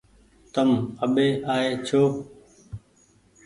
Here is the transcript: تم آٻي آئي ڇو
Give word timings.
تم 0.53 0.69
آٻي 1.03 1.27
آئي 1.53 1.69
ڇو 1.87 2.01